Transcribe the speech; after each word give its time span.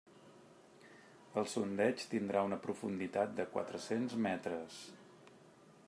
El 1.41 1.45
sondeig 1.51 2.05
tindrà 2.13 2.43
una 2.49 2.59
profunditat 2.65 3.37
de 3.41 3.47
quatre-cents 3.57 4.17
metres. 4.29 4.81